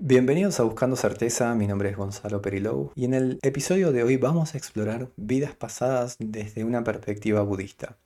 [0.00, 4.16] Bienvenidos a Buscando Certeza, mi nombre es Gonzalo Perilou y en el episodio de hoy
[4.16, 7.96] vamos a explorar vidas pasadas desde una perspectiva budista.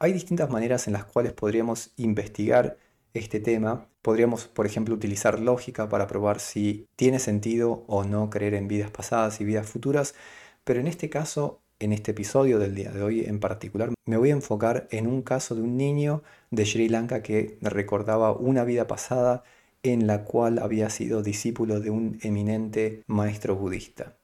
[0.00, 2.78] Hay distintas maneras en las cuales podríamos investigar
[3.14, 3.86] este tema.
[4.02, 8.90] Podríamos, por ejemplo, utilizar lógica para probar si tiene sentido o no creer en vidas
[8.90, 10.16] pasadas y vidas futuras,
[10.64, 14.30] pero en este caso, en este episodio del día de hoy en particular, me voy
[14.30, 18.88] a enfocar en un caso de un niño de Sri Lanka que recordaba una vida
[18.88, 19.44] pasada
[19.82, 24.16] en la cual había sido discípulo de un eminente maestro budista.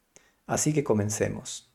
[0.46, 1.72] Así que comencemos.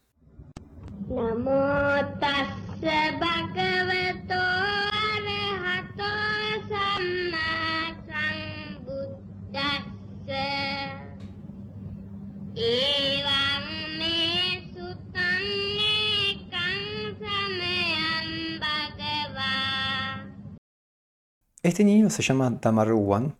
[21.62, 23.38] Este niño se llama Tamaruwan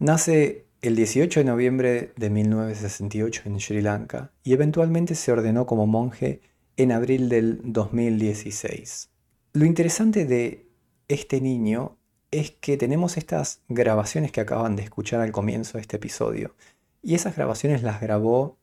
[0.00, 5.86] Nace el 18 de noviembre de 1968 en Sri Lanka y eventualmente se ordenó como
[5.86, 6.40] monje
[6.76, 9.10] en abril del 2016.
[9.52, 10.66] Lo interesante de
[11.06, 11.96] este niño
[12.32, 16.56] es que tenemos estas grabaciones que acaban de escuchar al comienzo de este episodio.
[17.00, 18.58] Y esas grabaciones las grabó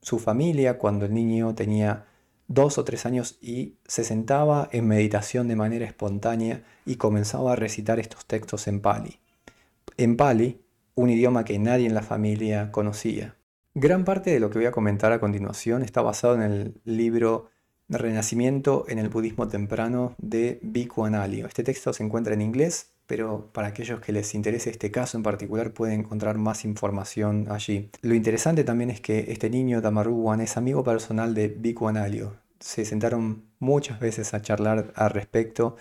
[0.00, 2.06] su familia cuando el niño tenía
[2.46, 7.56] dos o tres años y se sentaba en meditación de manera espontánea y comenzaba a
[7.56, 9.18] recitar estos textos en Pali.
[9.96, 10.60] En Pali,
[10.98, 13.36] un idioma que nadie en la familia conocía.
[13.74, 17.50] Gran parte de lo que voy a comentar a continuación está basado en el libro
[17.88, 21.46] Renacimiento en el Budismo Temprano de Bhikkhu Analio.
[21.46, 25.22] Este texto se encuentra en inglés, pero para aquellos que les interese este caso en
[25.22, 27.90] particular pueden encontrar más información allí.
[28.02, 32.34] Lo interesante también es que este niño Damaruwan es amigo personal de Bhikkhu Analio.
[32.58, 35.76] Se sentaron muchas veces a charlar al respecto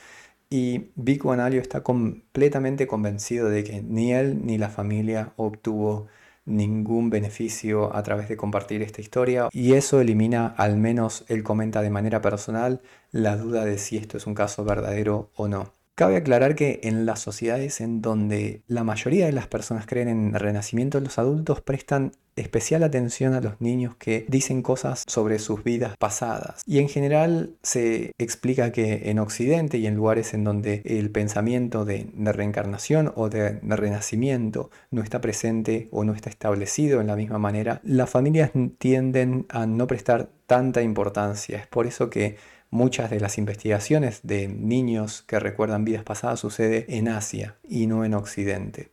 [0.50, 6.08] y Vico Analio está completamente convencido de que ni él ni la familia obtuvo
[6.46, 11.82] ningún beneficio a través de compartir esta historia y eso elimina, al menos él comenta
[11.82, 15.74] de manera personal, la duda de si esto es un caso verdadero o no.
[15.96, 20.34] Cabe aclarar que en las sociedades en donde la mayoría de las personas creen en
[20.34, 25.98] renacimiento, los adultos prestan especial atención a los niños que dicen cosas sobre sus vidas
[25.98, 26.62] pasadas.
[26.66, 31.86] Y en general se explica que en Occidente y en lugares en donde el pensamiento
[31.86, 37.40] de, reencarnación o de, renacimiento no está presente o no está establecido en la misma
[37.40, 41.58] manera, las familias tienden a no prestar tanta importancia.
[41.58, 42.38] Es por eso que
[42.70, 48.04] Muchas de las investigaciones de niños que recuerdan vidas pasadas sucede en Asia y no
[48.04, 48.92] en Occidente.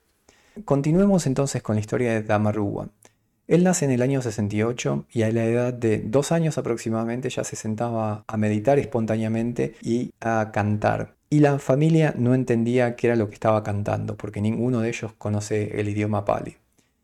[0.65, 2.91] Continuemos entonces con la historia de Damaruwa.
[3.47, 7.45] Él nace en el año 68 y a la edad de dos años aproximadamente ya
[7.45, 11.15] se sentaba a meditar espontáneamente y a cantar.
[11.29, 15.13] Y la familia no entendía qué era lo que estaba cantando porque ninguno de ellos
[15.19, 16.57] conoce el idioma pali.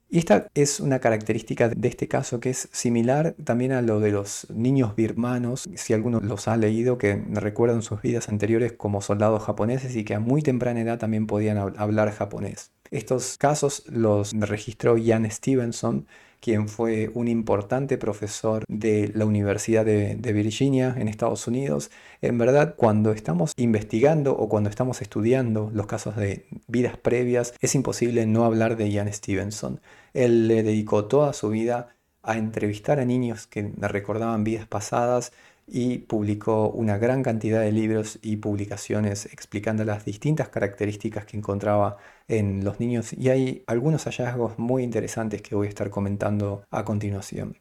[0.08, 4.10] Y esta es una característica de este caso que es similar también a lo de
[4.10, 9.44] los niños birmanos, si alguno los ha leído, que recuerdan sus vidas anteriores como soldados
[9.44, 12.72] japoneses y que a muy temprana edad también podían hablar japonés.
[12.90, 16.06] Estos casos los registró Jan Stevenson,
[16.40, 21.90] quien fue un importante profesor de la Universidad de, Virginia en Estados Unidos.
[22.22, 27.74] En verdad, cuando estamos investigando o cuando estamos estudiando los casos de vidas previas, es
[27.74, 29.80] imposible no hablar de Jan Stevenson.
[30.14, 31.88] Él le dedicó toda su vida
[32.22, 35.32] a entrevistar a niños que recordaban vidas pasadas
[35.72, 41.96] y publicó una gran cantidad de libros y publicaciones explicando las distintas características que encontraba
[42.26, 46.84] en los niños y hay algunos hallazgos muy interesantes que voy a estar comentando a
[46.84, 47.56] continuación.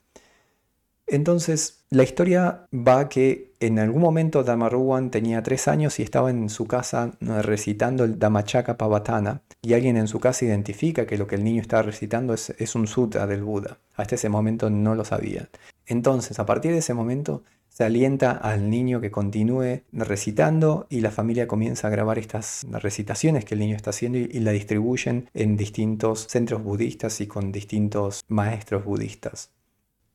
[1.06, 6.50] Entonces, la historia va que en algún momento Damaruwan tenía tres años y estaba en
[6.50, 11.36] su casa recitando el Dhammachaka Pavatana y alguien en su casa identifica que lo que
[11.36, 13.80] el niño está recitando es, es un sutra del Buda.
[13.96, 15.50] Hasta ese momento no lo sabía.
[15.88, 17.44] Entonces, a partir de ese momento,
[17.80, 23.46] se alienta al niño que continúe recitando y la familia comienza a grabar estas recitaciones
[23.46, 28.26] que el niño está haciendo y, la distribuyen en distintos centros budistas y con distintos
[28.28, 29.52] maestros budistas.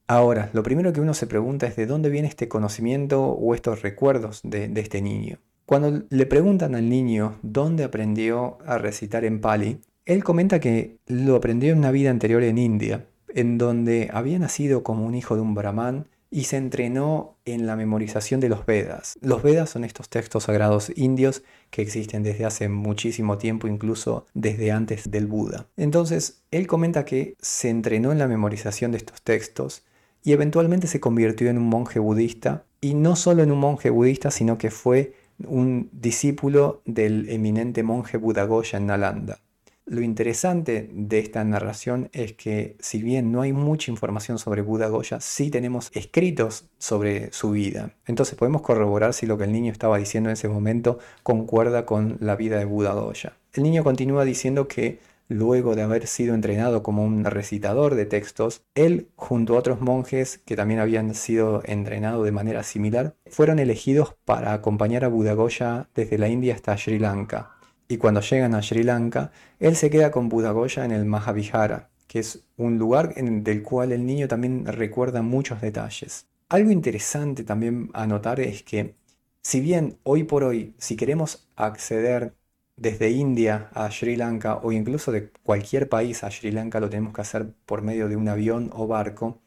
[0.07, 3.81] Ahora, lo primero que uno se pregunta es de dónde viene este conocimiento o estos
[3.81, 5.39] recuerdos de, de este niño.
[5.65, 11.35] Cuando le preguntan al niño dónde aprendió a recitar en Pali, él comenta que lo
[11.35, 15.41] aprendió en una vida anterior en India, en donde había nacido como un hijo de
[15.41, 19.17] un brahman y se entrenó en la memorización de los Vedas.
[19.21, 24.73] Los Vedas son estos textos sagrados indios que existen desde hace muchísimo tiempo, incluso desde
[24.73, 25.69] antes del Buda.
[25.77, 29.85] Entonces, él comenta que se entrenó en la memorización de estos textos
[30.25, 34.33] y eventualmente se convirtió en un monje budista, y no solo en un monje budista,
[34.33, 35.15] sino que fue
[35.47, 39.39] un discípulo del eminente monje Buddha Goya en Nalanda.
[39.87, 44.89] Lo interesante de esta narración es que si bien no hay mucha información sobre Buda
[44.89, 47.95] Goya, sí tenemos escritos sobre su vida.
[48.07, 52.17] Entonces podemos corroborar si lo que el niño estaba diciendo en ese momento concuerda con
[52.21, 53.37] la vida de Buda Goya.
[53.53, 58.63] El niño continúa diciendo que luego de haber sido entrenado como un recitador de textos,
[58.75, 64.15] él, junto a otros monjes que también habían sido entrenados de manera similar, fueron elegidos
[64.25, 67.54] para acompañar a Buda Goya desde la India hasta Sri Lanka.
[67.95, 69.31] Y cuando llegan a Sri Lanka,
[69.61, 73.93] él se queda con Buda Goya en el Mahavihara, que es un lugar del cual
[73.93, 76.27] el niño también recuerda muchos detalles.
[76.49, 78.97] Algo interesante también a notar es que,
[79.43, 82.35] si bien hoy por hoy, si queremos acceder
[82.77, 87.15] desde India a Sri Lanka o incluso de cualquier país a Sri Lanka lo tenemos
[87.15, 89.39] que hacer por medio de un avión o barco,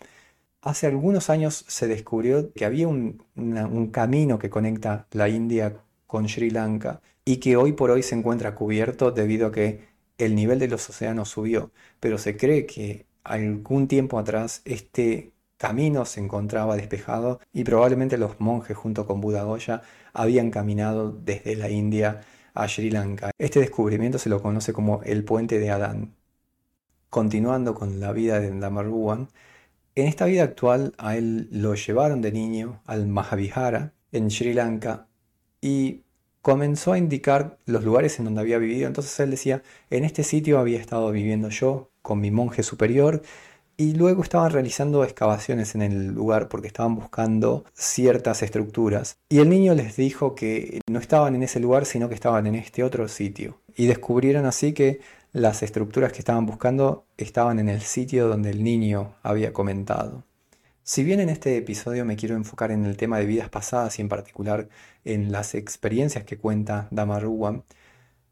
[0.61, 6.49] hace algunos años se descubrió que había un camino que conecta la India con Sri
[6.49, 9.81] Lanka y que hoy por hoy se encuentra cubierto debido a que
[10.18, 16.06] el nivel de los océanos subió, pero se cree que algún tiempo atrás este camino
[16.06, 19.81] se encontraba despejado y probablemente los monjes junto con Buda Goya
[20.13, 22.21] habían caminado desde la India
[22.53, 23.31] a Sri Lanka.
[23.38, 26.15] Este descubrimiento se lo conoce como el puente de Adán.
[27.09, 29.27] Continuando con la vida de Damarwan,
[29.95, 35.07] en esta vida actual a él lo llevaron de niño al Mahavihara en Sri Lanka
[35.59, 36.03] y
[36.47, 38.88] comenzó a indicar los lugares en donde había vivido.
[38.88, 43.21] Entonces él decía, en este sitio había estado viviendo yo con mi monje superior
[43.75, 49.17] y luego estaban realizando excavaciones en el lugar porque estaban buscando ciertas estructuras.
[49.27, 52.55] Y el niño les dijo que no estaban en ese lugar, sino que estaban en
[52.55, 53.59] este otro sitio.
[53.75, 55.01] Y descubrieron así que
[55.33, 60.23] las estructuras que estaban buscando estaban en el sitio donde el niño había comentado.
[60.89, 64.01] Si bien en este episodio me quiero enfocar en el tema de vidas pasadas y
[64.01, 64.69] en particular
[65.04, 67.66] en las experiencias que cuenta Damaruwan,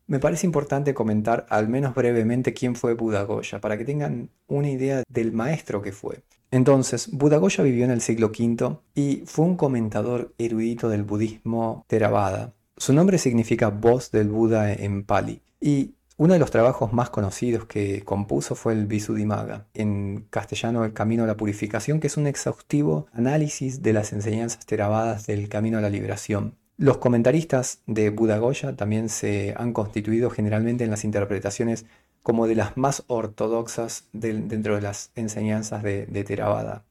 [0.07, 4.69] me parece importante comentar al menos brevemente quién fue Buda Goya, para que tengan una
[4.69, 6.24] idea del maestro que fue.
[6.50, 11.84] Entonces, Buda Goya vivió en el siglo V y fue un comentador erudito del budismo
[11.88, 12.54] Theravada.
[12.78, 15.42] Su nombre significa voz del Buda en Pali.
[15.60, 20.94] Y uno de los trabajos más conocidos que compuso fue el Visuddhimagga, en castellano El
[20.94, 25.77] Camino a la Purificación, que es un exhaustivo análisis de las enseñanzas Theravadas del Camino
[25.77, 26.56] a la Liberación.
[26.77, 31.85] Los comentaristas de Buda Goya también se han constituido generalmente en las interpretaciones
[32.23, 36.85] como de las más ortodoxas dentro de las enseñanzas de, de Theravada.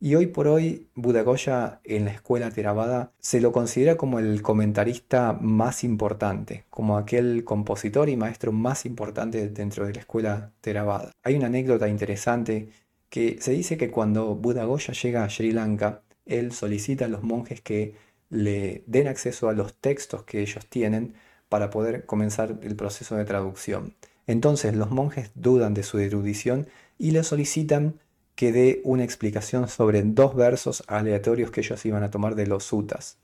[0.00, 4.42] Y hoy por hoy Buda Goya en la escuela Theravada se lo considera como el
[4.42, 11.12] comentarista más importante, como aquel compositor y maestro más importante dentro de la escuela Theravada.
[11.22, 12.68] Hay una anécdota interesante
[13.08, 17.22] que se dice que cuando Buda Goya llega a Sri Lanka, él solicita a los
[17.22, 17.94] monjes que
[18.28, 21.14] le den acceso a los textos que ellos tienen
[21.48, 23.94] para poder comenzar el proceso de traducción.
[24.26, 26.66] Entonces los monjes dudan de su erudición
[26.98, 28.00] y le solicitan
[28.34, 32.64] que dé una explicación sobre dos versos aleatorios que ellos iban a tomar de los
[32.64, 33.18] sutas.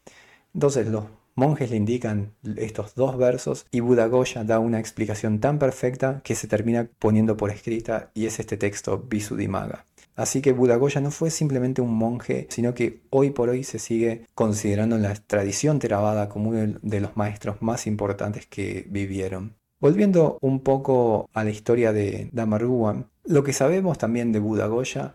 [0.54, 1.04] Entonces los
[1.34, 6.34] monjes le indican estos dos versos y Buda Goya da una explicación tan perfecta que
[6.34, 9.84] se termina poniendo por escrita y es este texto Visuddhimagga.
[10.16, 13.78] Así que Buda Goya no fue simplemente un monje, sino que hoy por hoy se
[13.78, 19.59] sigue considerando en la tradición Theravada como uno de los maestros más importantes que vivieron.
[19.80, 25.14] Volviendo un poco a la historia de Damaruwan, lo que sabemos también de Buda Goya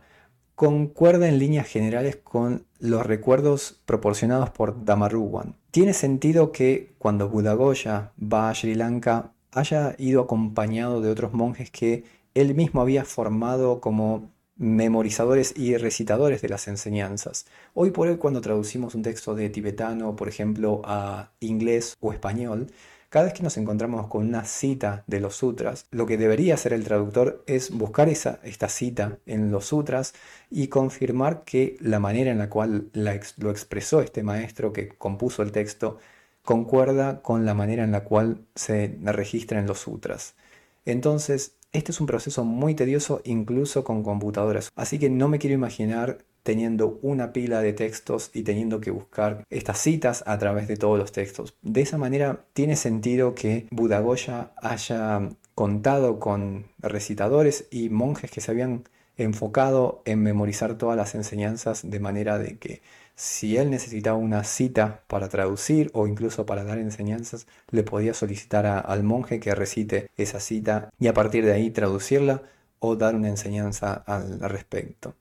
[0.56, 5.56] concuerda en líneas generales con los recuerdos proporcionados por Damaruwan.
[5.70, 11.34] Tiene sentido que cuando Buda Goya va a Sri Lanka haya ido acompañado de otros
[11.34, 17.46] monjes que él mismo había formado como memorizadores y recitadores de las enseñanzas.
[17.75, 22.68] Hoy por hoy cuando traducimos un texto de tibetano, por ejemplo, a inglés o español,
[23.16, 26.74] cada vez que nos encontramos con una cita de los sutras, lo que debería hacer
[26.74, 30.14] el traductor es buscar esa, esta cita en los sutras
[30.52, 35.54] y confirmar que la manera en la cual lo expresó este maestro que compuso el
[35.54, 35.98] texto
[36.44, 40.36] concuerda con la manera en la cual se registra en los sutras.
[40.84, 45.54] Entonces, este es un proceso muy tedioso incluso con computadoras, así que no me quiero
[45.54, 50.78] imaginar teniendo una pila de textos y teniendo que buscar estas citas a través de
[50.78, 51.58] todos los textos.
[51.64, 58.42] De esa manera tiene sentido que Buda Goya haya contado con recitadores y monjes que
[58.42, 58.84] se habían
[59.18, 62.84] enfocado en memorizar todas las enseñanzas de manera de que
[63.16, 68.68] si él necesitaba una cita para traducir o incluso para dar enseñanzas, le podía solicitar
[68.68, 72.44] al monje que recite esa cita y a partir de ahí traducirla
[72.78, 75.16] o dar una enseñanza al respecto.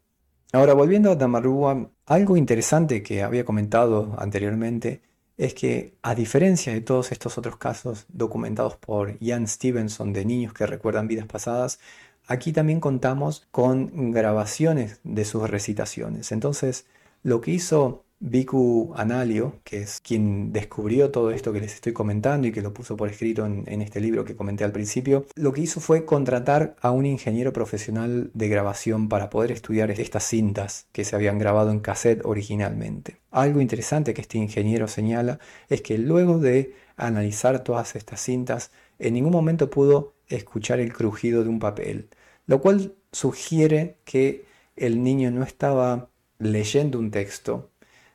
[0.54, 5.02] Ahora, volviendo a Damarua, algo interesante que había comentado anteriormente
[5.36, 10.52] es que, a diferencia de todos estos otros casos documentados por Ian Stevenson de niños
[10.52, 11.80] que recuerdan vidas pasadas,
[12.28, 16.30] aquí también contamos con grabaciones de sus recitaciones.
[16.30, 16.86] Entonces,
[17.24, 22.46] lo que hizo Viku Analio, que es quien descubrió todo esto que les estoy comentando
[22.46, 25.60] y que lo puso por escrito en, este libro que comenté al principio, lo que
[25.60, 31.04] hizo fue contratar a un ingeniero profesional de grabación para poder estudiar estas cintas que
[31.04, 33.18] se habían grabado en cassette originalmente.
[33.30, 35.38] Algo interesante que este ingeniero señala
[35.68, 41.44] es que luego de analizar todas estas cintas, en ningún momento pudo escuchar el crujido
[41.44, 42.08] de un papel,
[42.46, 47.70] lo cual sugiere que el niño no estaba leyendo un texto,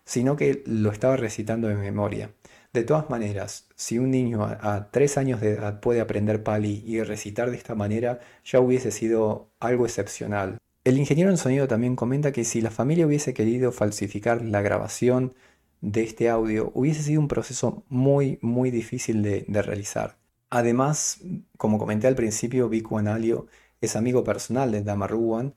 [0.10, 2.32] sino que lo estaba recitando de memoria.
[2.74, 7.00] De todas maneras, si un niño a, tres años de edad puede aprender pali y
[7.04, 10.58] recitar de esta manera, ya hubiese sido algo excepcional.
[10.84, 15.36] El ingeniero en sonido también comenta que si la familia hubiese querido falsificar la grabación
[15.82, 20.18] de este audio, hubiese sido un proceso muy, muy difícil de, realizar.
[20.50, 21.20] Además,
[21.56, 23.46] como comenté al principio, Viku Analio
[23.80, 25.54] es amigo personal de Damaruan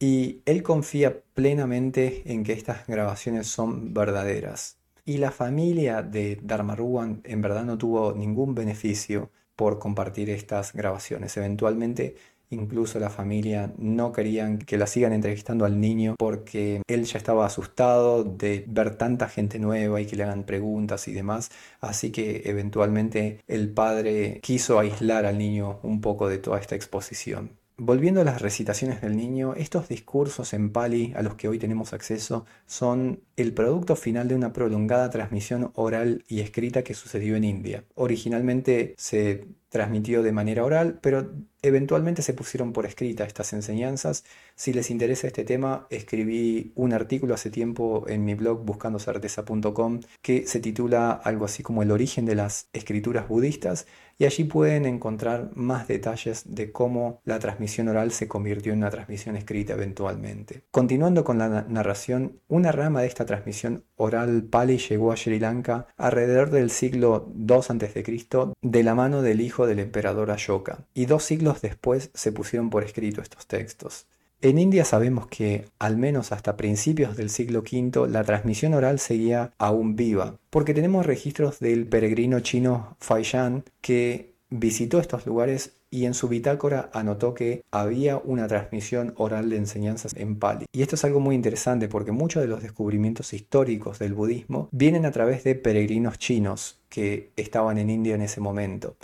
[0.00, 4.78] y él confía plenamente en que estas grabaciones son verdaderas.
[5.04, 11.36] Y la familia de Dharmaruan en verdad no tuvo ningún beneficio por compartir estas grabaciones.
[11.36, 12.16] Eventualmente
[12.48, 17.46] incluso la familia no querían que la sigan entrevistando al niño porque él ya estaba
[17.46, 21.50] asustado de ver tanta gente nueva y que le hagan preguntas y demás.
[21.80, 27.59] Así que eventualmente el padre quiso aislar al niño un poco de toda esta exposición.
[27.82, 31.94] Volviendo a las recitaciones del niño, estos discursos en pali a los que hoy tenemos
[31.94, 37.44] acceso son el producto final de una prolongada transmisión oral y escrita que sucedió en
[37.44, 37.84] India.
[37.94, 41.30] Originalmente se transmitió de manera oral, pero
[41.62, 44.24] eventualmente se pusieron por escrita estas enseñanzas.
[44.56, 50.46] Si les interesa este tema, escribí un artículo hace tiempo en mi blog buscandocerteza.com que
[50.46, 53.86] se titula algo así como El origen de las escrituras budistas
[54.18, 58.90] y allí pueden encontrar más detalles de cómo la transmisión oral se convirtió en una
[58.90, 60.64] transmisión escrita eventualmente.
[60.70, 65.86] Continuando con la narración, una rama de esta transmisión oral pali llegó a Sri Lanka
[65.96, 68.50] alrededor del siglo II a.C.
[68.60, 72.82] de la mano del hijo del emperador Ashoka, y dos siglos después se pusieron por
[72.82, 74.06] escrito estos textos.
[74.42, 79.52] En India sabemos que, al menos hasta principios del siglo V, la transmisión oral seguía
[79.58, 86.14] aún viva, porque tenemos registros del peregrino chino Faishan que visitó estos lugares y en
[86.14, 90.66] su bitácora anotó que había una transmisión oral de enseñanzas en Pali.
[90.72, 95.04] Y esto es algo muy interesante porque muchos de los descubrimientos históricos del budismo vienen
[95.04, 98.96] a través de peregrinos chinos que estaban en India en ese momento.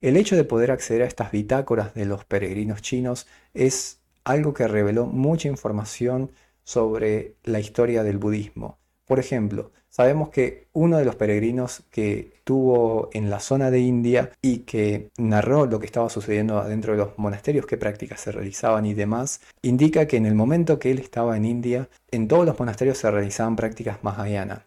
[0.00, 4.66] El hecho de poder acceder a estas bitácoras de los peregrinos chinos es algo que
[4.66, 6.32] reveló mucha información
[6.64, 8.78] sobre la historia del budismo.
[9.12, 14.30] Por ejemplo, sabemos que uno de los peregrinos que estuvo en la zona de India
[14.40, 18.86] y que narró lo que estaba sucediendo dentro de los monasterios, qué prácticas se realizaban
[18.86, 22.58] y demás, indica que en el momento que él estaba en India, en todos los
[22.58, 24.64] monasterios se realizaban prácticas mahayana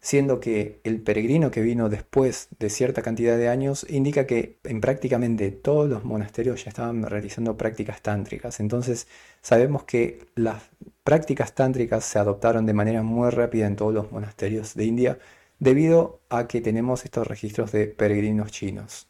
[0.00, 4.80] siendo que el peregrino que vino después de cierta cantidad de años indica que en
[4.80, 8.60] prácticamente todos los monasterios ya estaban realizando prácticas tántricas.
[8.60, 9.08] Entonces
[9.42, 10.62] sabemos que las
[11.04, 15.18] prácticas tántricas se adoptaron de manera muy rápida en todos los monasterios de India
[15.58, 19.08] debido a que tenemos estos registros de peregrinos chinos.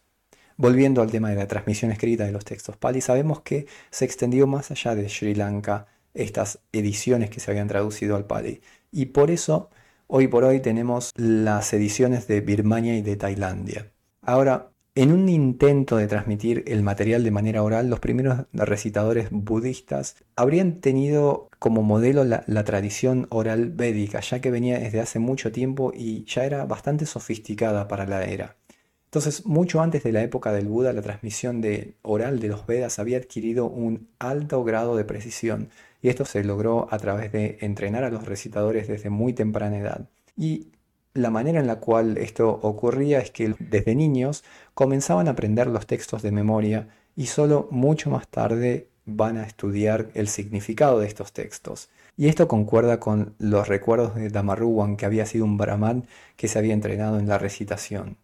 [0.56, 4.46] Volviendo al tema de la transmisión escrita de los textos Pali, sabemos que se extendió
[4.46, 8.60] más allá de Sri Lanka estas ediciones que se habían traducido al Pali.
[8.90, 9.70] Y por eso
[10.10, 13.92] Hoy por hoy tenemos las ediciones de Birmania y de Tailandia.
[14.22, 20.16] Ahora, en un intento de transmitir el material de manera oral, los primeros recitadores budistas
[20.34, 25.92] habrían tenido como modelo la, tradición oral védica, ya que venía desde hace mucho tiempo
[25.94, 28.56] y ya era bastante sofisticada para la era.
[29.04, 31.62] Entonces, mucho antes de la época del Buda, la transmisión
[32.00, 35.68] oral de los Vedas había adquirido un alto grado de precisión,
[36.02, 40.08] y esto se logró a través de entrenar a los recitadores desde muy temprana edad.
[40.36, 40.68] Y
[41.14, 45.86] la manera en la cual esto ocurría es que desde niños comenzaban a aprender los
[45.86, 51.32] textos de memoria y solo mucho más tarde van a estudiar el significado de estos
[51.32, 51.88] textos.
[52.16, 56.58] Y esto concuerda con los recuerdos de Damaruwan, que había sido un brahman que se
[56.58, 58.18] había entrenado en la recitación.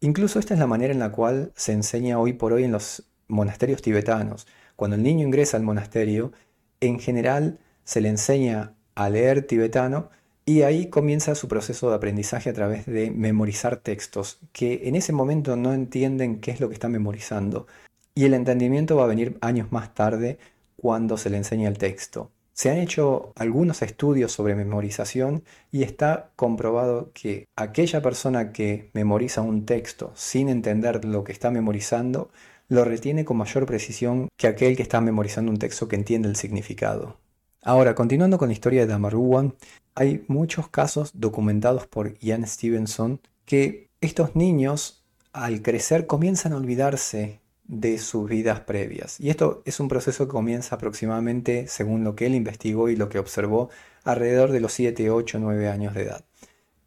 [0.00, 3.02] Incluso esta es la manera en la cual se enseña hoy por hoy en los
[3.28, 4.46] monasterios tibetanos.
[4.76, 6.32] Cuando el niño ingresa al monasterio,
[6.80, 10.10] en general se le enseña a leer tibetano
[10.44, 15.12] y ahí comienza su proceso de aprendizaje a través de memorizar textos que en ese
[15.12, 17.66] momento no entienden qué es lo que están memorizando.
[18.14, 20.38] Y el entendimiento va a venir años más tarde
[20.76, 22.32] cuando se le enseña el texto.
[22.52, 29.40] Se han hecho algunos estudios sobre memorización y está comprobado que aquella persona que memoriza
[29.40, 32.30] un texto sin entender lo que está memorizando,
[32.70, 36.36] lo retiene con mayor precisión que aquel que está memorizando un texto que entiende el
[36.36, 37.18] significado.
[37.62, 39.54] Ahora, continuando con la historia de Damaruwan,
[39.96, 47.40] hay muchos casos documentados por Ian Stevenson que estos niños al crecer comienzan a olvidarse
[47.64, 49.18] de sus vidas previas.
[49.18, 53.08] Y esto es un proceso que comienza aproximadamente, según lo que él investigó y lo
[53.08, 53.68] que observó,
[54.04, 56.24] alrededor de los 7, 8, 9 años de edad.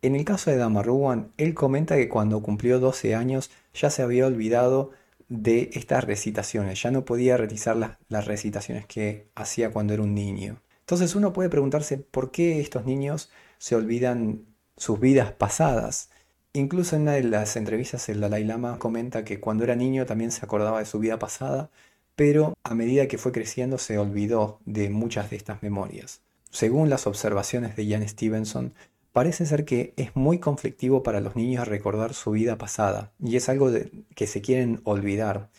[0.01, 4.27] En el caso de Damaruan, él comenta que cuando cumplió 12 años ya se había
[4.27, 4.91] olvidado
[5.33, 10.13] de estas recitaciones, ya no podía realizar las, las recitaciones que hacía cuando era un
[10.13, 10.61] niño.
[10.81, 14.45] Entonces uno puede preguntarse por qué estos niños se olvidan
[14.77, 16.11] sus vidas pasadas.
[16.53, 20.31] Incluso en una de las entrevistas el Dalai Lama comenta que cuando era niño también
[20.31, 21.71] se acordaba de su vida pasada,
[22.15, 26.21] pero a medida que fue creciendo se olvidó de muchas de estas memorias.
[26.51, 28.75] Según las observaciones de Ian Stevenson,
[29.13, 33.47] parece ser que es muy conflictivo para los niños recordar su vida pasada y es
[33.47, 33.71] algo
[34.15, 35.49] que se quieren olvidar.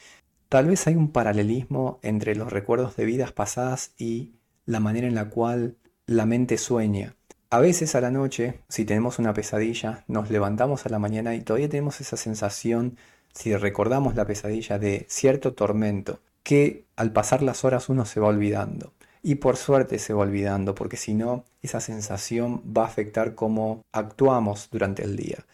[0.49, 4.35] Tal vez hay un paralelismo entre los recuerdos de vidas pasadas y
[4.67, 7.15] la manera en la cual la mente sueña.
[7.51, 11.41] A veces a la noche, si tenemos una pesadilla, nos levantamos a la mañana y
[11.41, 12.99] todavía tenemos esa sensación,
[13.33, 18.29] si recordamos la pesadilla, de cierto tormento, que al pasar las horas uno se va
[18.29, 18.93] olvidando.
[19.27, 23.83] Y por suerte se va olvidando, porque si no, esa sensación va a afectar cómo
[23.91, 25.47] actuamos durante el día.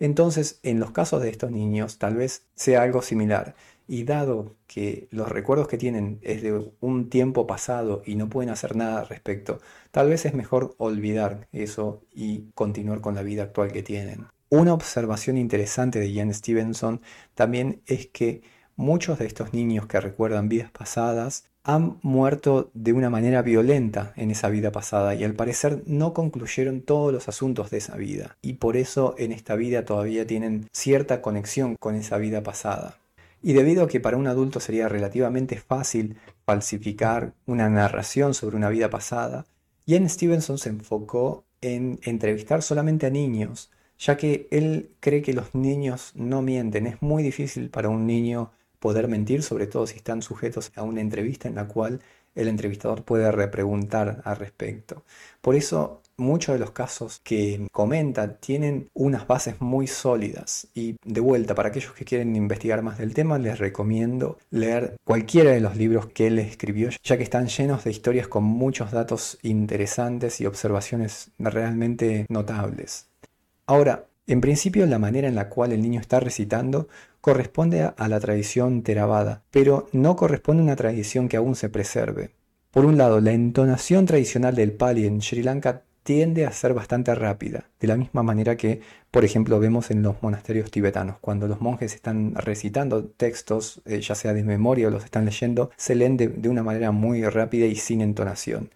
[0.00, 3.54] Entonces, en los casos de estos niños, tal vez sea algo similar.
[3.86, 8.50] Y dado que los recuerdos que tienen es de un tiempo pasado y no pueden
[8.50, 9.60] hacer nada al respecto,
[9.92, 14.26] tal vez es mejor olvidar eso y continuar con la vida actual que tienen.
[14.48, 17.00] Una observación interesante de Ian Stevenson
[17.36, 18.42] también es que
[18.74, 24.30] muchos de estos niños que recuerdan vidas pasadas han muerto de una manera violenta en
[24.30, 28.54] esa vida pasada y al parecer no concluyeron todos los asuntos de esa vida y
[28.54, 32.98] por eso en esta vida todavía tienen cierta conexión con esa vida pasada.
[33.42, 38.68] Y debido a que para un adulto sería relativamente fácil falsificar una narración sobre una
[38.68, 39.46] vida pasada,
[39.86, 45.54] Ian Stevenson se enfocó en entrevistar solamente a niños, ya que él cree que los
[45.54, 46.86] niños no mienten.
[46.86, 51.00] Es muy difícil para un niño poder mentir, sobre todo si están sujetos a una
[51.00, 52.00] entrevista en la cual
[52.34, 55.04] el entrevistador puede repreguntar al respecto.
[55.40, 61.20] Por eso muchos de los casos que comenta tienen unas bases muy sólidas y de
[61.20, 65.76] vuelta para aquellos que quieren investigar más del tema les recomiendo leer cualquiera de los
[65.76, 70.46] libros que él escribió ya que están llenos de historias con muchos datos interesantes y
[70.46, 73.06] observaciones realmente notables.
[73.66, 76.88] Ahora, en principio la manera en la cual el niño está recitando
[77.20, 82.30] corresponde a la tradición Theravada, pero no corresponde a una tradición que aún se preserve.
[82.72, 87.14] Por un lado, la entonación tradicional del Pali en Sri Lanka tiende a ser bastante
[87.14, 91.60] rápida, de la misma manera que, por ejemplo, vemos en los monasterios tibetanos, cuando los
[91.60, 96.16] monjes están recitando textos, eh, ya sea de memoria o los están leyendo, se leen
[96.16, 98.70] de, una manera muy rápida y sin entonación.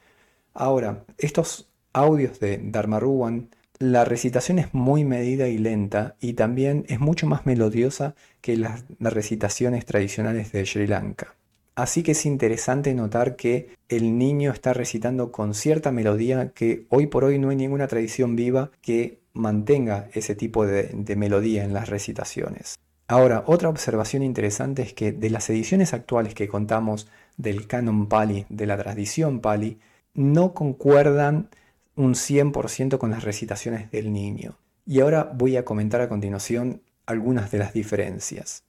[0.54, 7.00] Ahora, estos audios de Dharmaruwan, la recitación es muy medida y lenta y también es
[7.00, 11.36] mucho más melodiosa que las recitaciones tradicionales de Sri Lanka.
[11.76, 17.06] Así que es interesante notar que el niño está recitando con cierta melodía que hoy
[17.06, 21.90] por hoy no hay ninguna tradición viva que mantenga ese tipo de, melodía en las
[21.90, 22.78] recitaciones.
[23.08, 28.46] Ahora, otra observación interesante es que de las ediciones actuales que contamos del canon Pali,
[28.48, 29.78] de la tradición Pali,
[30.14, 31.50] no concuerdan
[31.96, 34.58] un 100% con las recitaciones del niño.
[34.86, 38.62] Y ahora voy a comentar a continuación algunas de las diferencias.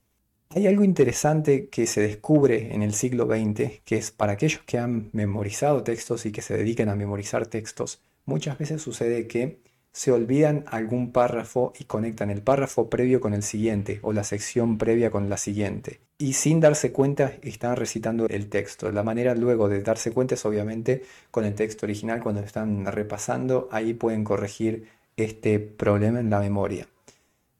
[0.49, 4.77] Hay algo interesante que se descubre en el siglo XX, que es para aquellos que
[4.77, 9.59] han memorizado textos y que se dedican a memorizar textos, muchas veces sucede que
[9.97, 14.77] se olvidan algún párrafo y conectan el párrafo previo con el siguiente o la sección
[14.77, 16.01] previa con la siguiente.
[16.19, 18.91] Y sin darse cuenta están recitando el texto.
[18.91, 23.69] La manera luego de darse cuenta es obviamente con el texto original cuando están repasando,
[23.71, 26.87] ahí pueden corregir este problema en la memoria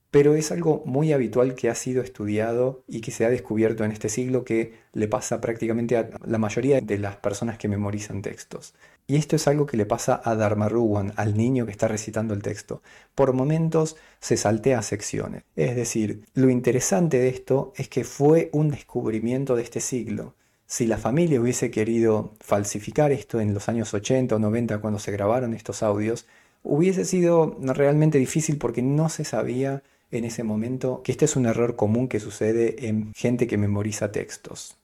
[0.09, 3.91] pero es algo muy habitual que ha sido estudiado y que se ha descubierto en
[3.91, 8.73] este siglo que le pasa prácticamente a la mayoría de las personas que memorizan textos.
[9.09, 12.41] Y esto es algo que le pasa a Dharmaruwan, al niño que está recitando el
[12.41, 12.81] texto.
[13.15, 15.43] Por momentos se saltea secciones.
[15.55, 20.33] Es decir, lo interesante de esto es que fue un descubrimiento de este siglo.
[20.65, 25.13] Si la familia hubiese querido falsificar esto en los años 80 o 90 cuando se
[25.13, 26.25] grabaron estos audios,
[26.63, 31.45] hubiese sido realmente difícil porque no se sabía en ese momento que este es un
[31.45, 34.76] error común que sucede en gente que memoriza textos.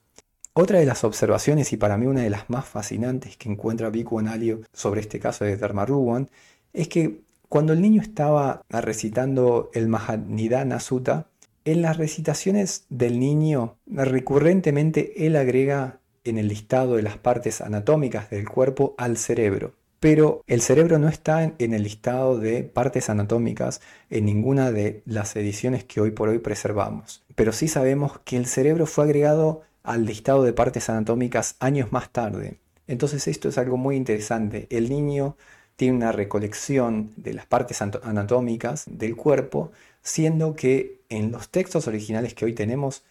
[0.56, 4.20] Otra de las observaciones, y para mí una de las más fascinantes que encuentra Bhikkhu
[4.20, 6.30] Analio sobre este caso de Dharmaruwan,
[6.74, 11.26] es que cuando el niño estaba recitando el Mahanidana Sutta,
[11.66, 18.30] en las recitaciones del niño, recurrentemente él agrega en el listado de las partes anatómicas
[18.30, 19.74] del cuerpo al cerebro.
[20.00, 25.36] Pero el cerebro no está en el listado de partes anatómicas en ninguna de las
[25.36, 27.24] ediciones que hoy por hoy preservamos.
[27.34, 32.10] Pero sí sabemos que el cerebro fue agregado al listado de partes anatómicas años más
[32.10, 32.60] tarde.
[32.88, 34.68] Entonces esto es algo muy interesante.
[34.70, 35.38] El niño
[35.76, 42.34] tiene una recolección de las partes anatómicas del cuerpo, siendo que en los textos originales
[42.34, 43.04] que hoy tenemos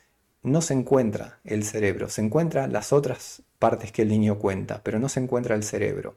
[0.43, 4.99] no se encuentra el cerebro, se encuentran las otras partes que el niño cuenta, pero
[4.99, 6.17] no se encuentra el cerebro.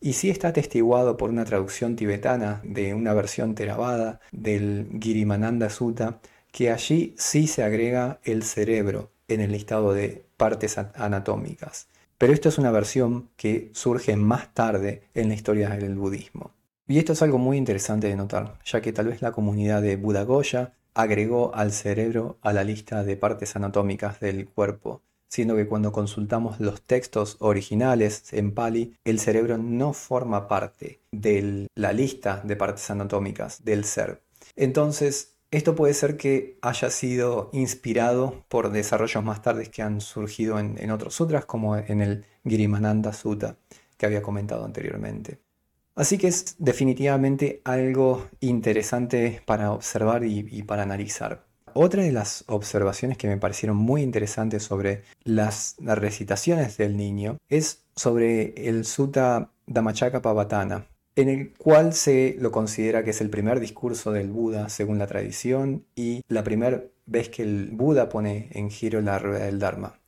[0.00, 6.20] Y sí está atestiguado por una traducción tibetana de una versión Theravada del Girimananda Sutta,
[6.52, 11.88] que allí sí se agrega el cerebro en el listado de partes anatómicas.
[12.18, 16.52] Pero esto es una versión que surge más tarde en la historia del budismo.
[16.86, 19.96] Y esto es algo muy interesante de notar, ya que tal vez la comunidad de
[19.96, 25.66] Buddha Goya agregó al cerebro a la lista de partes anatómicas del cuerpo, siendo que
[25.66, 32.40] cuando consultamos los textos originales en Pali, el cerebro no forma parte de la lista
[32.44, 34.22] de partes anatómicas del ser.
[34.54, 40.58] Entonces, esto puede ser que haya sido inspirado por desarrollos más tardes que han surgido
[40.58, 43.56] en, otros sutras, como en el Girimananda Sutta
[43.96, 45.38] que había comentado anteriormente.
[45.94, 51.46] Así que es definitivamente algo interesante para observar y, para analizar.
[51.72, 57.84] Otra de las observaciones que me parecieron muy interesantes sobre las recitaciones del niño es
[57.94, 63.60] sobre el Sutta Dhammacakka Pavatana, en el cual se lo considera que es el primer
[63.60, 68.70] discurso del Buda según la tradición y la primera vez que el Buda pone en
[68.70, 69.98] giro la rueda del Dharma.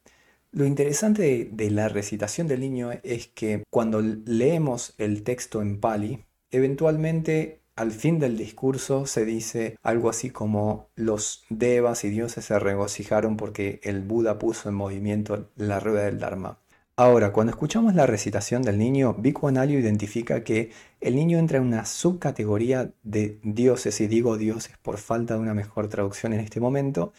[0.52, 6.24] Lo interesante de, la recitación del niño es que cuando leemos el texto en Pali,
[6.50, 12.58] eventualmente al fin del discurso se dice algo así como los devas y dioses se
[12.58, 16.58] regocijaron porque el Buda puso en movimiento la rueda del Dharma.
[16.98, 20.70] Ahora, cuando escuchamos la recitación del niño, Bhikkhu Analio identifica que
[21.02, 25.52] el niño entra en una subcategoría de dioses, y digo dioses por falta de una
[25.52, 27.12] mejor traducción en este momento,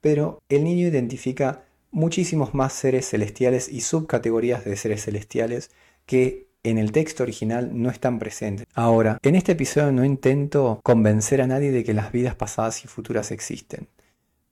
[0.00, 5.72] pero el niño identifica muchísimos más seres celestiales y subcategorías de seres celestiales
[6.06, 8.68] que en el texto original no están presentes.
[8.74, 12.88] Ahora, en este episodio no intento convencer a nadie de que las vidas pasadas y
[12.88, 13.88] futuras existen.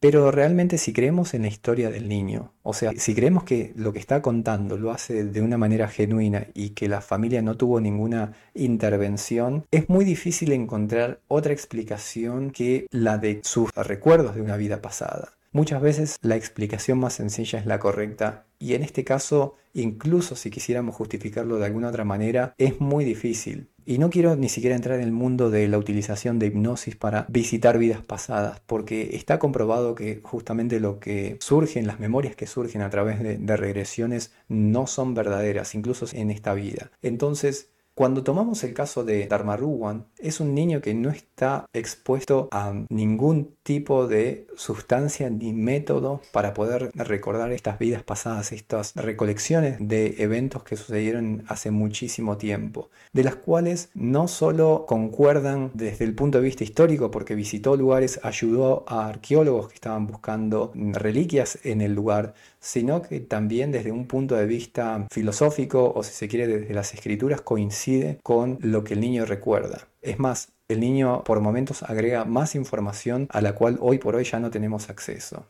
[0.02, 3.92] Pero realmente si creemos en la historia del niño, o sea, si creemos que lo
[3.92, 7.80] que está contando lo hace de una manera genuina y que la familia no tuvo
[7.80, 14.56] ninguna intervención, es muy difícil encontrar otra explicación que la de sus recuerdos de una
[14.56, 15.34] vida pasada.
[15.52, 20.50] Muchas veces la explicación más sencilla es la correcta y en este caso, incluso si
[20.50, 23.68] quisiéramos justificarlo de alguna otra manera, es muy difícil.
[23.84, 27.26] Y no quiero ni siquiera entrar en el mundo de la utilización de hipnosis para
[27.28, 32.82] visitar vidas pasadas, porque está comprobado que justamente lo que surge, las memorias que surgen
[32.82, 36.90] a través de, de regresiones, no son verdaderas, incluso en esta vida.
[37.02, 42.72] Entonces, cuando tomamos el caso de Dharmaruwan, es un niño que no está expuesto a
[42.88, 50.14] ningún tipo de sustancia ni método para poder recordar estas vidas pasadas, estas recolecciones de
[50.18, 56.38] eventos que sucedieron hace muchísimo tiempo, de las cuales no solo concuerdan desde el punto
[56.38, 61.94] de vista histórico, porque visitó lugares, ayudó a arqueólogos que estaban buscando reliquias en el
[61.94, 66.72] lugar, sino que también desde un punto de vista filosófico o si se quiere desde
[66.72, 67.42] las escrituras
[67.82, 69.88] coincide con lo que el niño recuerda.
[70.02, 74.24] Es más, el niño por momentos agrega más información a la cual hoy por hoy
[74.24, 75.46] ya no tenemos acceso.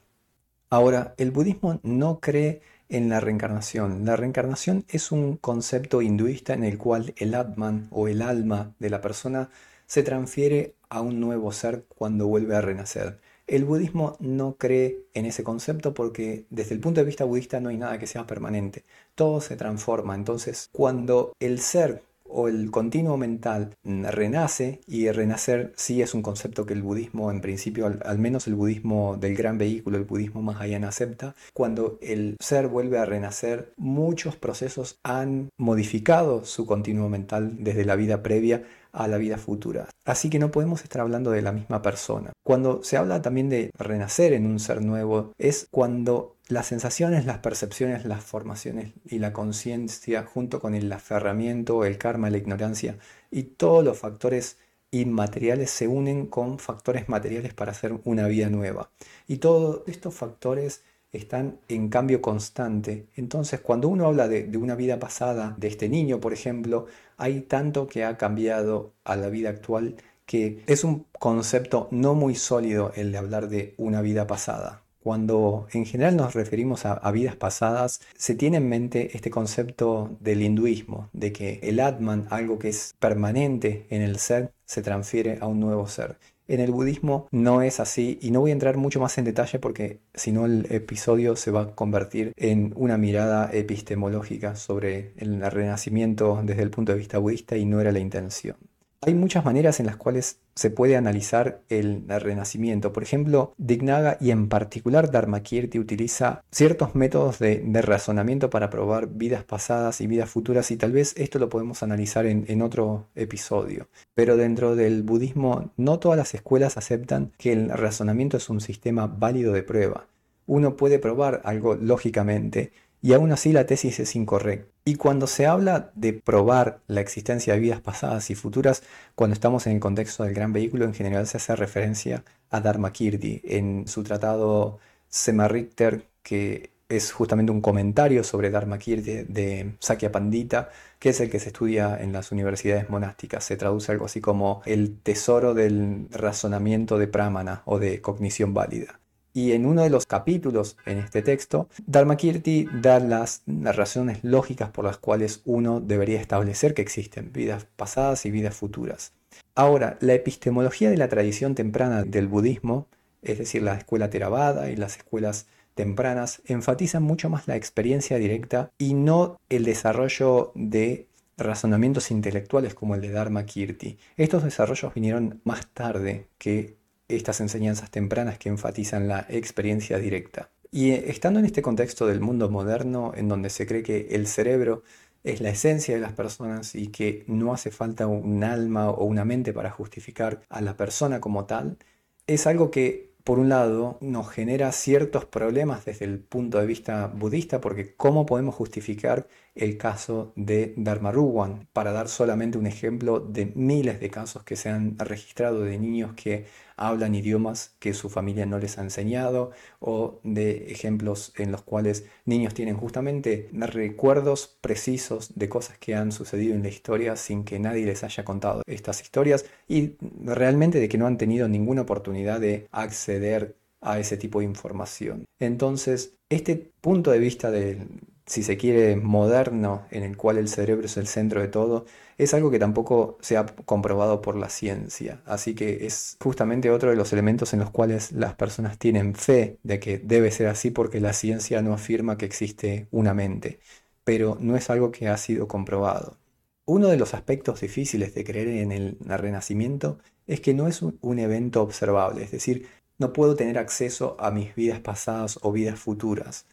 [0.71, 4.07] Ahora, el budismo no cree en la reencarnación.
[4.07, 8.91] La reencarnación es un concepto hinduista en el cual el Atman o el alma de
[8.91, 9.51] la persona
[9.87, 13.21] se transfiere a un nuevo ser cuando vuelve a renacer.
[13.47, 17.69] El budismo no cree en ese concepto porque desde el punto de vista budista no
[17.69, 18.85] hay nada que sea permanente.
[19.15, 20.15] Todo se transforma.
[20.15, 26.67] Entonces, cuando el ser o el continuo mental renace, y renacer sí es un concepto
[26.67, 30.89] que el budismo, en principio, al, menos el budismo del gran vehículo, el budismo Mahayana
[30.89, 37.85] acepta, cuando el ser vuelve a renacer, muchos procesos han modificado su continuo mental desde
[37.85, 39.89] la vida previa a la vida futura.
[40.05, 42.33] Así que no podemos estar hablando de la misma persona.
[42.45, 47.39] Cuando se habla también de renacer en un ser nuevo, es cuando las sensaciones, las
[47.39, 52.99] percepciones, las formaciones y la conciencia, junto con el aferramiento, el karma, la ignorancia
[53.31, 54.59] y todos los factores
[54.91, 58.91] inmateriales se unen con factores materiales para hacer una vida nueva.
[59.27, 63.07] Y todos estos factores están en cambio constante.
[63.17, 67.87] Entonces, cuando uno habla de, una vida pasada, de este niño, por ejemplo, hay tanto
[67.87, 73.13] que ha cambiado a la vida actual que es un concepto no muy sólido el
[73.13, 74.83] de hablar de una vida pasada.
[75.03, 80.43] Cuando en general nos referimos a, vidas pasadas, se tiene en mente este concepto del
[80.43, 85.49] hinduismo, de que el Atman, algo que es permanente en el ser, se transfiere a
[85.49, 86.19] un nuevo ser.
[86.49, 89.59] En el budismo no es así y no voy a entrar mucho más en detalle
[89.59, 95.41] porque si no el episodio se va a convertir en una mirada epistemológica sobre el
[95.41, 98.57] renacimiento desde el punto de vista budista y no era la intención.
[99.05, 102.93] Hay muchas maneras en las cuales se puede analizar el, renacimiento.
[102.93, 109.43] Por ejemplo, Dignaga y en particular Dharmakirti utiliza ciertos métodos de, razonamiento para probar vidas
[109.43, 113.89] pasadas y vidas futuras y tal vez esto lo podemos analizar en, en otro episodio.
[114.15, 119.09] Pero dentro del budismo no todas las escuelas aceptan que el razonamiento es un sistema
[119.09, 120.07] válido de prueba.
[120.47, 122.71] Uno puede probar algo lógicamente
[123.03, 124.73] y aún así la tesis es incorrecta.
[124.85, 128.83] Y cuando se habla de probar la existencia de vidas pasadas y futuras,
[129.15, 133.43] cuando estamos en el contexto del gran vehículo, en general se hace referencia a Dharmakirti
[133.45, 141.11] en su tratado Semarichter, que es justamente un comentario sobre Dharmakirti de Sakya Pandita, que
[141.11, 143.45] es el que se estudia en las universidades monásticas.
[143.45, 149.02] Se traduce algo así como el tesoro del razonamiento de Pramana o de cognición válida.
[149.35, 154.85] Y en uno de los capítulos en este texto, Dharmakirti da las, razones lógicas por
[154.85, 159.13] las cuales uno debería establecer que existen vidas pasadas y vidas futuras.
[159.55, 162.87] Ahora, la epistemología de la tradición temprana del budismo,
[163.23, 168.71] es decir, la escuela Theravada y las escuelas tempranas, enfatizan mucho más la experiencia directa
[168.77, 173.99] y no el desarrollo de razonamientos intelectuales como el de Dharmakirti.
[174.17, 176.77] Estos desarrollos vinieron más tarde que
[177.17, 180.51] estas enseñanzas tempranas que enfatizan la experiencia directa.
[180.71, 184.27] Y eh, estando en este contexto del mundo moderno, en donde se cree que el
[184.27, 184.83] cerebro
[185.25, 189.25] es la esencia de las personas y que no hace falta un alma o una
[189.25, 191.79] mente para justificar a la persona como tal,
[192.27, 197.07] es algo que por un lado, nos genera ciertos problemas desde el punto de vista
[197.07, 201.69] budista, porque ¿cómo podemos justificar el caso de Dharmaruwan?
[201.73, 206.15] Para dar solamente un ejemplo de miles de casos que se han registrado de niños
[206.15, 211.63] que hablan idiomas que su familia no les ha enseñado, o de ejemplos en los
[211.63, 217.45] cuales niños tienen justamente recuerdos precisos de cosas que han sucedido en la historia sin
[217.45, 221.83] que nadie les haya contado estas historias, y realmente de que no han tenido ninguna
[221.83, 225.25] oportunidad de acceder a ese tipo de información.
[225.41, 227.87] Entonces, este punto de vista de,
[228.27, 231.87] si se quiere, moderno, en el cual el cerebro es el centro de todo,
[232.19, 235.23] es algo que tampoco se ha comprobado por la ciencia.
[235.27, 239.59] Así que es justamente otro de los elementos en los cuales las personas tienen fe
[239.63, 243.61] de que debe ser así porque la ciencia no afirma que existe una mente,
[244.05, 246.19] pero no es algo que ha sido comprobado.
[246.65, 251.19] Uno de los aspectos difíciles de creer en el renacimiento es que no es un
[251.19, 256.47] evento observable, es decir, no puedo tener acceso a mis vidas pasadas o vidas futuras.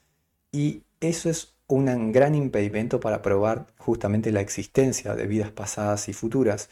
[0.51, 6.13] Y eso es un gran impedimento para probar justamente la existencia de vidas pasadas y
[6.13, 6.69] futuras.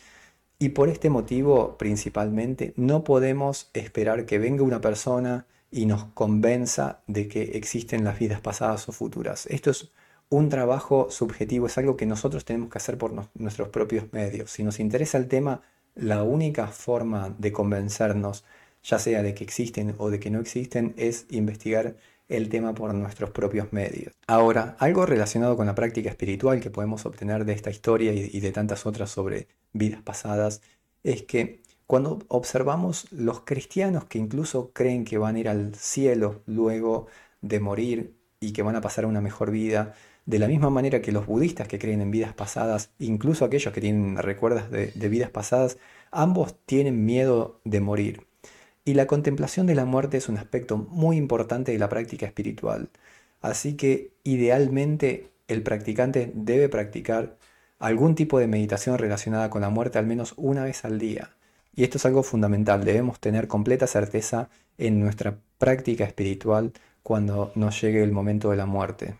[0.59, 7.03] Y por este motivo, principalmente, no podemos esperar que venga una persona y nos convenza
[7.07, 9.45] de que existen las vidas pasadas o futuras.
[9.47, 9.91] Esto es
[10.29, 14.51] un trabajo subjetivo, es algo que nosotros tenemos que hacer por nuestros propios medios.
[14.51, 15.61] Si nos interesa el tema,
[15.95, 18.43] la única forma de convencernos
[18.83, 22.93] ya sea de que existen o de que no existen, es investigar el tema por
[22.93, 24.13] nuestros propios medios.
[24.27, 28.51] Ahora, algo relacionado con la práctica espiritual que podemos obtener de esta historia y de
[28.51, 30.61] tantas otras sobre vidas pasadas,
[31.03, 36.41] es que cuando observamos los cristianos que incluso creen que van a ir al cielo
[36.45, 37.07] luego
[37.41, 41.13] de morir y que van a pasar una mejor vida, de la misma manera que
[41.13, 45.77] los budistas que creen en vidas pasadas, incluso aquellos que tienen recuerdos de, vidas pasadas,
[46.11, 48.26] ambos tienen miedo de morir.
[48.87, 52.87] Y la contemplación de la muerte es un aspecto muy importante de la práctica espiritual.
[53.41, 57.35] Así que idealmente el practicante debe practicar
[57.79, 61.35] algún tipo de meditación relacionada con la muerte al menos una vez al día.
[61.75, 66.71] Y esto es algo fundamental, debemos tener completa certeza en nuestra práctica espiritual
[67.03, 69.15] cuando nos llegue el momento de la muerte.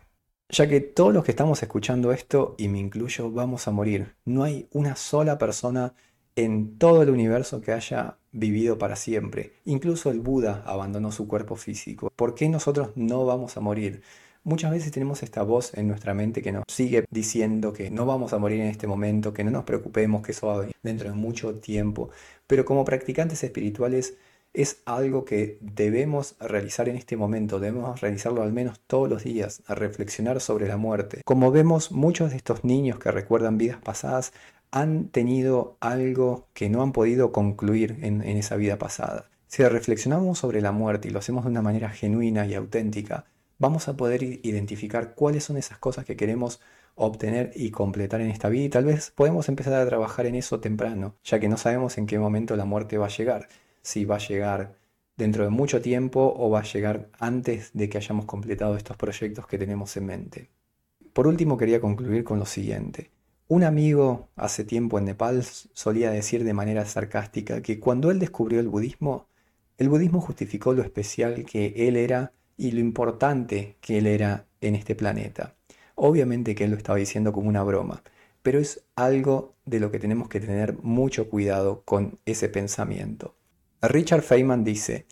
[0.48, 4.14] Ya que todos los que estamos escuchando esto, y me incluyo, vamos a morir.
[4.24, 5.92] No hay una sola persona
[6.36, 9.52] en todo el universo que haya vivido para siempre.
[9.64, 12.10] Incluso el Buda abandonó su cuerpo físico.
[12.14, 14.02] ¿Por qué nosotros no vamos a morir?
[14.44, 18.32] Muchas veces tenemos esta voz en nuestra mente que nos sigue diciendo que no vamos
[18.32, 21.56] a morir en este momento, que no nos preocupemos, que eso va dentro de mucho
[21.56, 22.10] tiempo.
[22.46, 24.16] Pero como practicantes espirituales
[24.54, 29.62] es algo que debemos realizar en este momento, debemos realizarlo al menos todos los días,
[29.66, 31.20] a reflexionar sobre la muerte.
[31.24, 34.32] Como vemos, muchos de estos niños que recuerdan vidas pasadas
[34.70, 39.30] han tenido algo que no han podido concluir en, esa vida pasada.
[39.46, 43.24] Si reflexionamos sobre la muerte y lo hacemos de una manera genuina y auténtica,
[43.58, 46.60] vamos a poder identificar cuáles son esas cosas que queremos
[46.94, 50.60] obtener y completar en esta vida y tal vez podemos empezar a trabajar en eso
[50.60, 53.48] temprano, ya que no sabemos en qué momento la muerte va a llegar,
[53.82, 54.76] si va a llegar
[55.16, 59.46] dentro de mucho tiempo o va a llegar antes de que hayamos completado estos proyectos
[59.46, 60.50] que tenemos en mente.
[61.12, 63.10] Por último quería concluir con lo siguiente.
[63.50, 68.60] Un amigo hace tiempo en Nepal solía decir de manera sarcástica que cuando él descubrió
[68.60, 69.26] el budismo,
[69.78, 74.74] el budismo justificó lo especial que él era y lo importante que él era en
[74.74, 75.54] este planeta.
[75.94, 78.02] Obviamente que él lo estaba diciendo como una broma,
[78.42, 83.34] pero es algo de lo que tenemos que tener mucho cuidado con ese pensamiento.
[83.80, 85.06] Richard Feynman dice,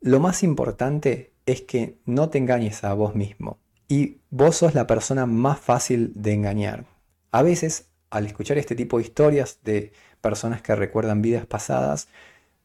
[0.00, 4.86] lo más importante es que no te engañes a vos mismo y vos sos la
[4.86, 6.91] persona más fácil de engañar.
[7.32, 12.08] A veces, al escuchar este tipo de historias de personas que recuerdan vidas pasadas,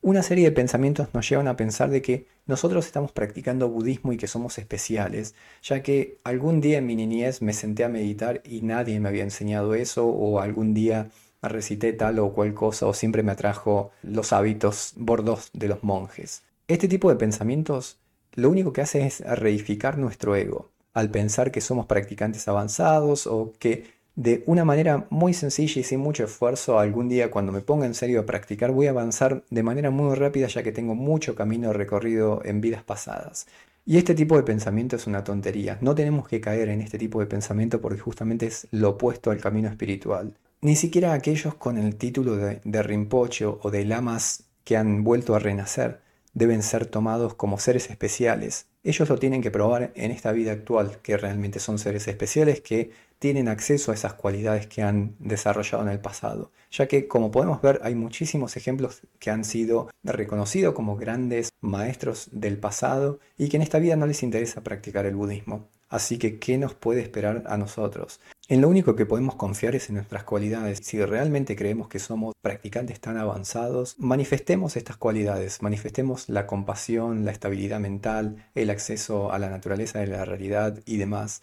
[0.01, 4.17] una serie de pensamientos nos llevan a pensar de que nosotros estamos practicando budismo y
[4.17, 8.61] que somos especiales, ya que algún día en mi niñez me senté a meditar y
[8.61, 13.23] nadie me había enseñado eso, o algún día recité tal o cual cosa, o siempre
[13.23, 16.43] me atrajo los hábitos bordos de los monjes.
[16.67, 17.99] Este tipo de pensamientos
[18.33, 23.53] lo único que hace es reificar nuestro ego, al pensar que somos practicantes avanzados o
[23.59, 27.85] que de una manera muy sencilla y sin mucho esfuerzo, algún día cuando me ponga
[27.85, 31.35] en serio a practicar voy a avanzar de manera muy rápida ya que tengo mucho
[31.35, 33.45] camino recorrido en vidas pasadas.
[33.85, 35.77] Y este tipo de pensamiento es una tontería.
[35.81, 39.39] No tenemos que caer en este tipo de pensamiento porque justamente es lo opuesto al
[39.39, 40.33] camino espiritual.
[40.61, 45.35] Ni siquiera aquellos con el título de, de Rinpoche o de lamas que han vuelto
[45.35, 46.01] a renacer
[46.33, 48.65] deben ser tomados como seres especiales.
[48.83, 52.91] Ellos lo tienen que probar en esta vida actual, que realmente son seres especiales que
[53.19, 57.61] tienen acceso a esas cualidades que han desarrollado en el pasado, ya que como podemos
[57.61, 63.57] ver hay muchísimos ejemplos que han sido reconocidos como grandes maestros del pasado y que
[63.57, 65.67] en esta vida no les interesa practicar el budismo.
[65.89, 68.19] Así que, ¿qué nos puede esperar a nosotros?
[68.49, 70.79] En lo único que podemos confiar es en nuestras cualidades.
[70.83, 77.31] Si realmente creemos que somos practicantes tan avanzados, manifestemos estas cualidades, manifestemos la compasión, la
[77.31, 81.41] estabilidad mental, el acceso a la naturaleza de la realidad y demás.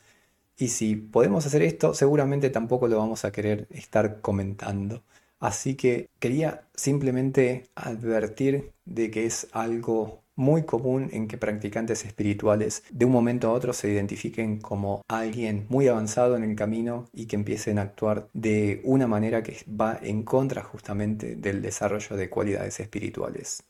[0.57, 5.03] Y si podemos hacer esto, seguramente tampoco lo vamos a querer estar comentando.
[5.41, 12.83] Así que quería simplemente advertir de que es algo muy común en que practicantes espirituales
[12.91, 17.27] de un momento a otro se identifiquen como alguien muy avanzado en el camino y
[17.27, 22.31] que empiecen a actuar de una manera que va en contra justamente del desarrollo de
[22.31, 23.63] cualidades espirituales.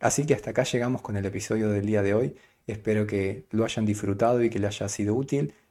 [0.00, 2.36] Así que hasta acá llegamos con el episodio del día de hoy.
[2.66, 5.54] Espero que lo hayan disfrutado y que les haya sido útil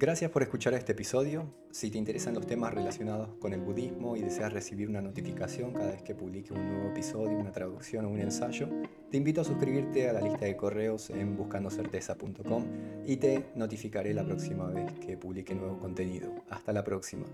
[0.00, 1.52] Gracias por escuchar este episodio.
[1.72, 5.90] Si te interesan los temas relacionados con el budismo y deseas recibir una notificación cada
[5.90, 8.68] vez que publique un nuevo episodio, una traducción o un ensayo,
[9.10, 12.64] te invito a suscribirte a la lista de correos en buscandocerteza.com
[13.06, 16.32] y te notificaré la próxima vez que publique nuevo contenido.
[16.48, 17.26] Hasta la próxima.